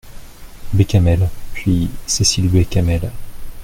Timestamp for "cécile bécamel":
2.07-3.11